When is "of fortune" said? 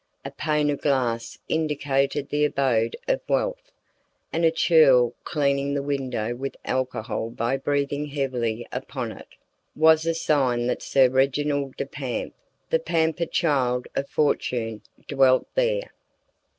13.95-14.81